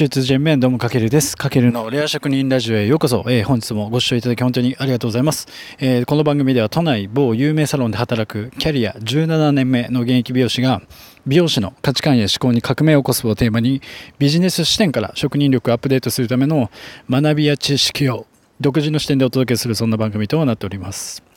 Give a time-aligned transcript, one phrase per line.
[0.00, 1.36] 中通人面どうもかけるです。
[1.36, 3.22] かけるのレア職人ラジオへようこそ。
[3.28, 5.46] えー、本日もご視聴いただき本当にありがとうございます、
[5.78, 10.80] えー、この番組では都内某有名サロンで働くキャリア17年目の現役美容師が
[11.26, 13.82] 美容師の価値観や思考に革命を起こすをテーマに
[14.18, 16.70] ビジネス視点から職人力をアップデートするための
[17.10, 18.26] 学びや知識を
[18.58, 21.29] 独自の視点でお届けするそんな番組となっております。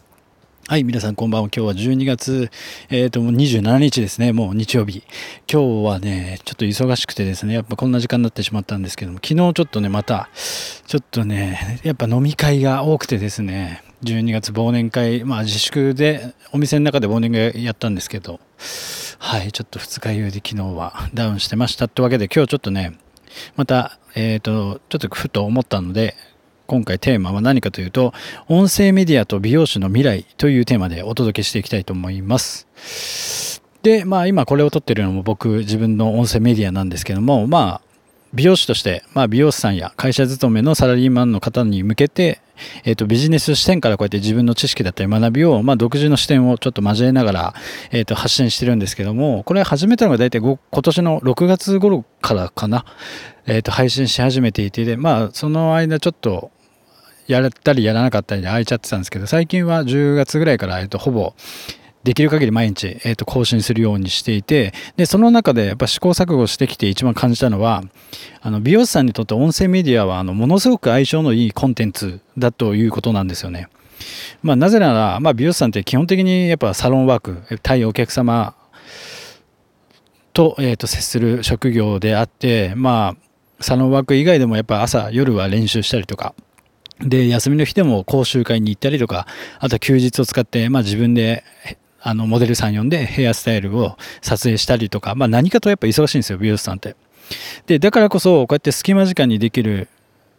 [0.70, 1.50] はい、皆さんこんばんは。
[1.54, 2.50] 今日は12月、
[2.90, 4.32] えっ、ー、と、27日ですね。
[4.32, 5.04] もう日曜日。
[5.52, 10.30] 今日はね、ちょっと忙しくてですね、やっぱこんな時間になってしまったんですけども、昨日ちょっとね、また、
[10.88, 18.40] ちょっとね、やっぱ飲み会が多くてですね、12月忘年会、まあ自粛で、お店の中で忘年会やったんですけど、
[19.20, 22.98] はい、ちょっと二日酔いで昨日はダウンしてましたってわけで、今日ちょっとね、
[23.58, 26.16] また、えっ、ー、と、ちょっとふと思ったので、
[26.66, 28.14] 今回テーマは何かというと、
[28.48, 33.62] 音声メディアと美容師の未来というテーマでお届けしていきたいと思います。
[33.82, 37.93] で、まあ今これを撮ってるのも僕自分の音声メディアなんですけども、まあ
[38.34, 42.42] 美容師として、まあ美容師さんや会社勤めのサラリーマンの方に向けて、
[42.84, 47.54] え、ー、と、ビジネス視点からこうやって自分の知識だったり学びを、まあ、独自の視点をちょっと交えながら、
[47.92, 52.86] え、ー、と、発信してるんですけども、これ始めたのが大体今年の6月頃からかな、
[53.46, 56.52] え、ー、と、配信し始めていて、で、まあ、その間ちょっと、
[57.28, 61.34] やったりやらなかったりで空いちゃってたんですけど、最近は10月ぐらいから、えっと、ほぼ、
[62.04, 67.84] できる限り毎日、えっと、更新するようにしていて、で、その中でやっぱ試行錯誤してきて一番感じたのは、
[68.42, 73.70] あの、美容師さんにとって音声メディアは、あの、ものすごく相性のいいコンテンツだということなんですよね。
[74.42, 78.54] まあ、なぜなら、まあ、美容師さんって基本的にやっぱサロンワーク、対お客様
[80.34, 86.36] と、えっ、と、接する職業であって、まあ、サロンワーク以外でもやっぱ朝、夜は練習したりとか、
[87.00, 89.26] で、休みの日でも講習会に行ったりとか、
[89.60, 91.44] あと休日を使って、まあ自分で、
[92.04, 96.96] あの、モデルさん呼んでヘアスタイルを撮影したりとか、まあ何かとやっぱ忙しいんですよ、美容師さんって。
[97.66, 99.88] で、だからこそ、こうやって隙間時間にできる、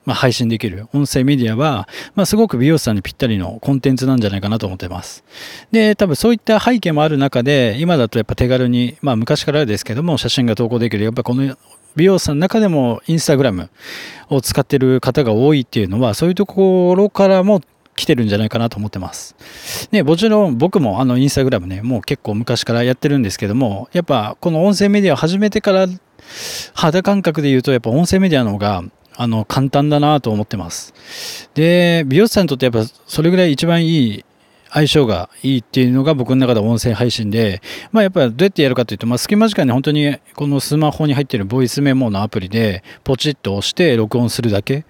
[0.04, 5.24] まあ、配信できる音声メディアは、まあ、すごく美容師さんにぴったりのコンテンツなんじゃないかなと思ってます。
[5.72, 11.56] で、多分そういった背景もある中で、今だとやっぱ手軽に、まあ昔からですけども、写真が投稿できる、やっぱこの
[11.96, 13.70] 美容師さんの中でもインスタグラム
[14.28, 17.62] を使ってる方が多いっていうのは、そういうところからも
[17.96, 19.36] 来てるんじゃないかなと思ってます。
[19.92, 25.86] ね、もちろん僕もあのインスタグラムね、もう結構昔からやってるんですけども、やっぱこの音声メディアを始めてから
[26.74, 28.82] 肌感覚で言うとやっぱ音声メディアの方が
[29.16, 31.50] あの簡単だなと思ってます。
[31.54, 34.24] で、美容師さんにとってやっぱそれぐらい一番いい
[34.70, 37.62] 相性がいいっていうのが僕の中で音声配信で、
[37.92, 44.84] まあやっぱどうやってやるかというと、まあ隙間時間に本当にこのスマホに入ってるボイスメモのアプリでポチッと押して録音するだけ。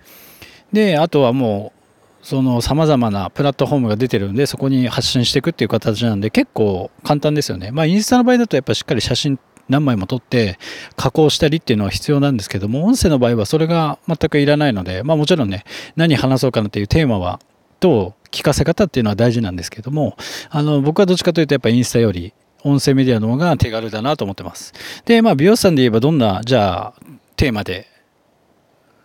[0.72, 1.83] で、あとはもう
[2.24, 7.70] その様々なプラットフォームが出てるんで、そこに発信していくっていう形なんで、結構簡単ですよね。
[7.70, 10.58] まあ、インスタの場合だとやっぱしっかり写真何枚も撮って
[10.96, 15.64] 加工したりっていうのは必要なんですけども、音声の場合はそれが全くいらないので、まあもちろんね、
[15.96, 17.40] 何話そうかなっていうテーマは、
[17.78, 20.16] と、聞かせ方っていうのは大事なんですけども、
[20.48, 22.32] あの、僕はどっちかというとやっぱインスタより
[22.62, 24.72] 音声メディアの方が手軽だなと思ってます。
[25.04, 26.94] で、まあ美容師さんで言えばどんな、じゃあ、
[27.36, 27.86] テーマで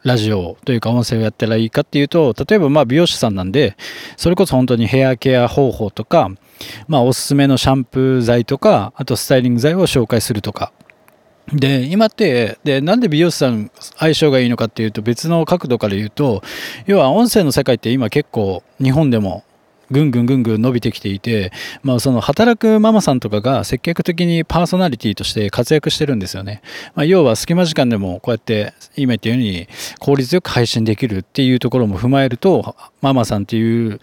[0.03, 3.75] ラジオというか音声をやったらいいかっていうと、例えばまあ美容師さんなんで、
[4.17, 6.29] それこそ本当にヘアケア方法とか、
[6.87, 10.71] まあおすすめのシャンプー剤とか、あとスタイリング剤を紹介するとか、
[11.53, 16.43] で、今って、で、なんで美容師さん相性がいいのかっていうと別の角度から言うと、
[16.85, 19.43] 要は音声の世界って今結構日本でも
[19.91, 21.51] ぐんぐんぐんぐん伸びてきていて、
[21.83, 26.61] まあその働くママさんとかが積極的にパーソナリティとして活躍してるんですよね。
[26.95, 29.67] まあ要は隙間時間でもこうやって今言ったように
[29.99, 33.99] 効率よく配信できるっていうところも踏まえると、ママさんっていう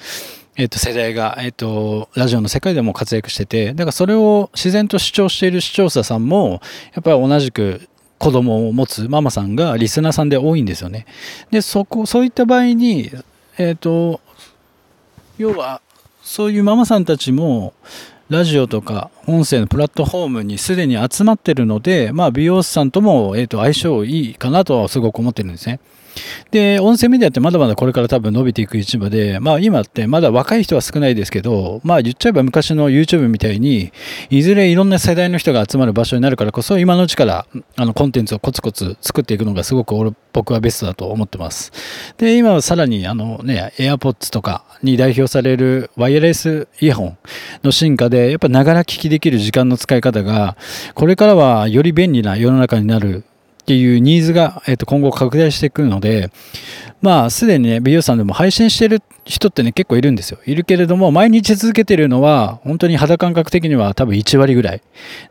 [0.58, 6.62] えっ、と、世代が、えっ、と、ラジオの世界でも活躍してて、だからそれを自然と主張している視聴者さんも、
[6.94, 7.86] やっぱり同じく
[8.18, 11.04] 子供を持つママさんがリスナーさんで多いんですよね。
[11.50, 13.10] で、そこ、そういった場合に、
[13.58, 14.22] えっ、と、
[15.38, 15.80] 要は、
[16.22, 17.74] そういうママさんたちも、
[18.28, 25.78] ラジオとか音声のプラットフォームにすでに集まってるので、まあ、美容師さんとも、えっ、と、相性いいかなとはすごく思ってるんですね。
[26.50, 33.92] で、音声メディアってまだまだこれから多分伸びていく一部で、まあ今ってまだ若い人は少ないですけど、まあ言っちゃえば昔の YouTube みたいに、
[34.30, 37.46] いずれいろんな世代の人が集まる場所になるからこそ、今のうちから
[37.76, 39.94] あのコンテンツをコツコツ作っていくのがすごく
[40.32, 41.72] 僕はベストだと思ってます。
[42.18, 47.18] で、今はさらにあのね、AirPods とかに代表されるワイヤレスイヤホン
[47.62, 50.56] の進化で、やっぱながら聞きできる時間の使い方が、
[50.94, 53.24] これからはより便利な世の中になる
[53.66, 56.30] っていうニーズが、えっと、今後拡大していくので、
[57.02, 60.38] まあ、すでにね、美容師さんでも配信してる人ってね、結構いるんですよ。
[60.46, 64.82] いるけれども、毎日続けてるのは、本当に肌感覚的には多分1割ぐらい。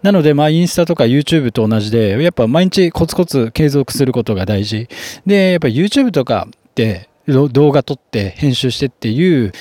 [0.04, 4.90] なので、まあ、インスタとか YouTube と同じで、やっぱ毎日コツコツ継続することが大事。
[5.26, 9.54] で、やっぱ YouTube とかって動画撮って編集してっていう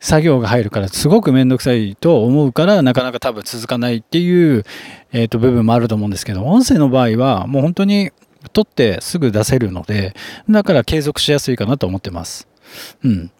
[0.00, 4.64] 作業が入るからすごくめんどくさいと思うからなかなか多分続かないっていう、
[5.12, 8.10] えー、と部分もあると思うんですけど音声の場合はもう本当に
[8.52, 10.14] 撮ってすぐ出せるので
[10.48, 12.46] だから継続しやすいかなと思ってます。
[13.02, 13.30] うん。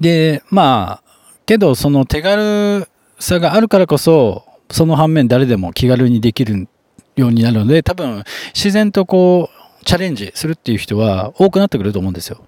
[0.00, 1.02] でまあ
[1.46, 2.86] けどその手軽
[3.18, 6.68] さがあるからこそその反面誰でも気軽にできる
[7.16, 8.24] ようになるので多分
[8.54, 12.44] 自然とこうチャレンジするっていう人は多くなってくると思うんですよ。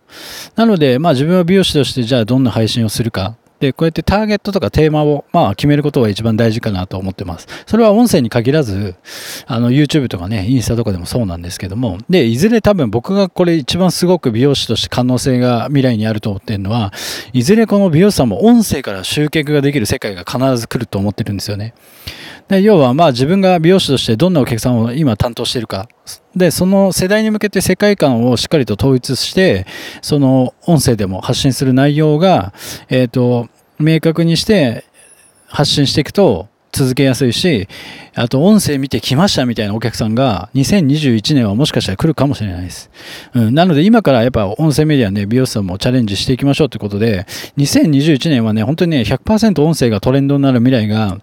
[0.57, 3.37] なので、まあ自分は美容師としてじゃあどんな配信をするか。
[3.61, 7.47] で、こうやってターゲットとかテーマを、まあ決めることが一番大事かなと思ってます。
[7.67, 8.97] それは音声に限らず、
[9.47, 16.93] あの YouTube とかね、インスタとかでもそうなんですけども、で、いずれ多分僕がこれ一番すごく美容師として可能性が未来にあると思ってるのは、
[17.33, 21.73] いずれこの美容師さんも音声から集客ができる世界が必ず来ると思ってるんですよね。
[22.49, 25.89] で要はまあ自分が美容師としてどんなお客さんを今担当しているか
[26.35, 29.67] でその世代に向けて世界観をしっかりと統一して
[30.03, 32.53] その音声でも発信する内容が、
[32.89, 33.49] えーと
[33.79, 34.85] 明確にして
[35.49, 37.69] 発信していくと続けやすいし、
[38.15, 42.91] あと音声見て来ましたみたいなお客さんが2021年はもしかしたら来るかもしれないです。
[43.33, 47.25] うん、なので今からやっぱ音声メディアね、美容師さんもチャレンジしていきましょうということで、
[47.57, 51.19] 2021年はね、本当にね、100%音声がトレンドになる未来が、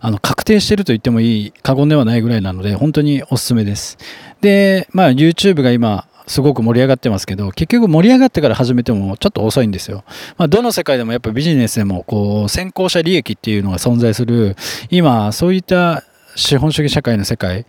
[0.00, 3.98] あの、確定してると言ってもいい過言ではないぐらいなので、本当におすすめです。
[4.40, 10.04] で、まあ YouTube が今、すごく盛り上がってますけど、結局盛り上がってから始めてもちょっと遅いんですよ。
[10.38, 14.56] まあ、どの世界でもやっぱビジネスでも、こう、先行者利益っていうのが存在する、
[14.90, 16.04] 今、そういった
[16.36, 17.66] 資本主義社会の世界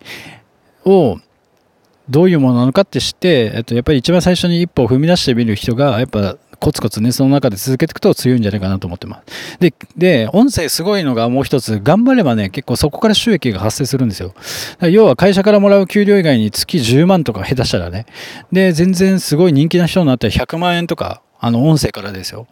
[0.86, 1.18] を、
[2.08, 9.58] どういうものなのかって知って、えっと、やっぱり一番最初に一歩を踏み出してみる人が、やっぱコツコツね、その中で続けていくと強いんじゃないかなと思ってます。
[9.60, 14.36] で、で、音声すごいのがもう一つ、頑張ればね、結構そこから収益が発生するんですよ。
[14.92, 18.06] 要は会社からもらう給料以外に月10万とか下手したらね。
[18.52, 22.46] で、全然すごい人気な人になったら100万円とか、あの、音声からですよ。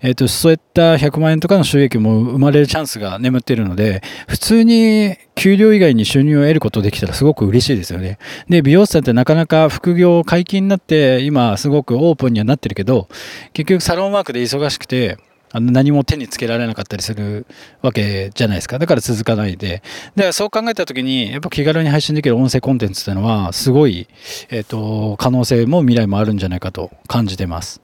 [0.00, 8.18] えっ、ー、と、そういった100万円とかの収益も生まれるチャンスが眠っているので、普通に給料以外に収入を得ることできたらすごく嬉しいですよね。
[8.48, 13.08] で、美容師さんってなかなか副業解禁になって、今すごくオープンにはなってるけど、
[13.52, 15.18] 結局サロンワークで忙しくて、
[15.52, 17.44] あの何も手につけられなかったりする
[17.82, 18.78] わけじゃないですか。
[18.78, 19.82] だから続かないで。
[20.14, 24.06] だからそう考えた時に、やっぱ気軽に配信できる音声コンテンツっていうのは、すごい、
[24.50, 27.80] えっ、ー、と、可能性も未来もあるんじゃないかと感じてます。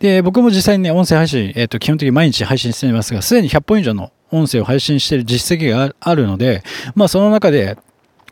[0.00, 6.62] で、僕も実際にね、音声配信、えっ、ー、と、基本的に毎日配信していますが、すでに100本以上の音声を配信している実績があるので、
[6.94, 7.78] まあ、その中で、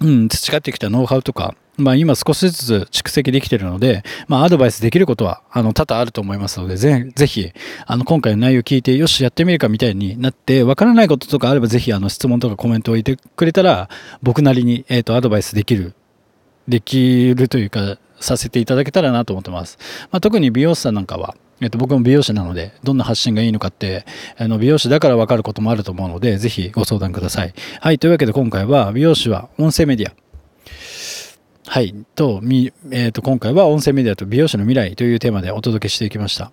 [0.00, 7.50] うん、培ってきたノウハウとか、まあ、今少しずつ蓄積できているので、まあ、アドバイスできることは、あの、多々あると思いますので、ぜぜひ、
[7.86, 13.88] あの、今回の内容を聞いて、よし、やってみるかみたいになって、わからないこととかあれば、ぜひ、あの、質問とかコメントを置いてくれたら、
[14.22, 15.94] 僕なりに、えっ、ー、と、アドバイスできる、
[16.68, 19.78] できるというか、させていただけたらなと思ってます。
[20.10, 24.04] まあ、特に美容師さんなんかは、えっと、僕も美容師なので、どんな発信がいいのかって、
[24.36, 27.54] あの美容師だから分かることもあると思うので、ぜひご相談ください。
[27.80, 30.14] はい、というわけで今回は、美容師は音声メディア。
[31.66, 36.52] はい、と、みえっと、今回は音声メディアと美容師の未来というテーマでお届けしていきました。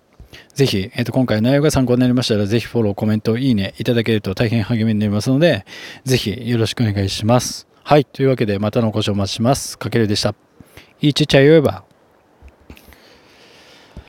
[0.54, 5.64] ぜひ、えっと、今回の内容が参考になりましたら、ぜひフォロー、コメント、いいねいただけると大変励みになりますので、
[6.04, 7.66] ぜひよろしくお願いします。
[7.82, 9.78] はい、というわけでまたのご視聴お待ちします。
[9.78, 10.49] かけるでした。
[11.02, 11.89] いちちゃよえば。